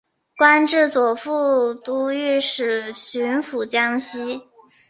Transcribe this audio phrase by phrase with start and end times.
[0.35, 4.41] 官至左副都御史巡抚江西。